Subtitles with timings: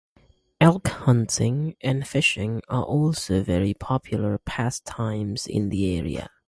[0.59, 6.27] Elk hunting and fishing are also very popular pastimes in the area.